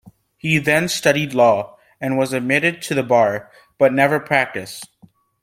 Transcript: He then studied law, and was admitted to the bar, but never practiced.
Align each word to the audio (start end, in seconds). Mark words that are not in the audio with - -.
He 0.35 0.57
then 0.57 0.89
studied 0.89 1.35
law, 1.35 1.77
and 1.99 2.17
was 2.17 2.33
admitted 2.33 2.81
to 2.81 2.95
the 2.95 3.03
bar, 3.03 3.51
but 3.77 3.93
never 3.93 4.19
practiced. 4.19 4.89